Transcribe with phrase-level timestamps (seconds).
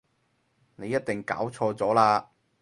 [0.77, 2.25] 你一定搞錯咗喇